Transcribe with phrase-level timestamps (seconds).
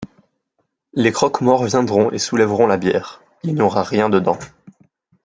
[0.95, 4.39] Les croque-morts viendront et soulèveront la bière; il n’y aura rien dedans.